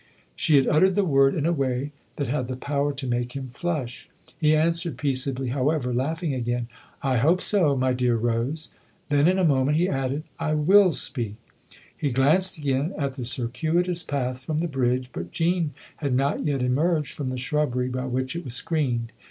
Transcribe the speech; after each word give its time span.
She 0.35 0.55
had 0.55 0.67
uttered 0.67 0.95
the 0.95 1.05
word 1.05 1.35
in 1.35 1.45
a 1.45 1.53
way 1.53 1.91
that 2.15 2.27
had 2.27 2.47
the 2.47 2.55
power 2.55 2.91
to 2.91 3.05
make 3.05 3.33
him 3.33 3.49
flush. 3.49 4.09
He 4.35 4.55
answered 4.55 4.97
peaceably, 4.97 5.49
however, 5.49 5.93
laughing 5.93 6.33
again:" 6.33 6.69
I 7.13 7.17
hope 7.17 7.39
so, 7.39 7.75
my 7.77 7.93
dear 7.93 8.15
Rose!" 8.15 8.71
Then 9.09 9.27
in 9.27 9.37
a 9.37 9.43
moment 9.43 9.77
he 9.77 9.87
added:" 9.87 10.23
I 10.49 10.55
will 10.55 10.91
speak." 10.91 11.35
He 11.95 12.07
THE 12.09 12.13
OTHER 12.13 12.23
HOUSE 12.31 12.57
161 12.57 12.91
glanced 12.95 12.97
again 12.97 13.05
at 13.05 13.13
the 13.13 13.25
circuitous 13.25 14.01
path 14.01 14.43
from 14.43 14.57
the 14.57 14.67
bridge, 14.67 15.11
but 15.13 15.31
Jean 15.31 15.71
had 15.97 16.15
not 16.15 16.43
yet 16.47 16.63
emerged 16.63 17.13
from 17.13 17.29
the 17.29 17.37
shrubbery 17.37 17.87
by 17.89 18.05
which 18.07 18.35
it 18.35 18.43
was 18.43 18.55
screened. 18.55 19.11